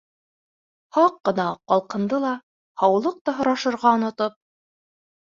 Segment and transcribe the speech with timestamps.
[0.95, 1.43] Һаҡ ҡына
[1.73, 2.31] ҡалҡынды ла,
[2.83, 4.35] һаулыҡта һорашырға онотоп: